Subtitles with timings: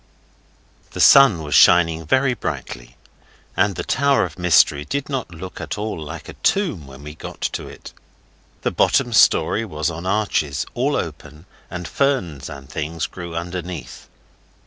[0.93, 2.97] The sun was shining very brightly,
[3.55, 7.13] and the Tower of Mystery did not look at all like a tomb when we
[7.13, 7.93] got to it.
[8.63, 14.07] The bottom Storey was on arches, all open, and ferns and things grew underneath.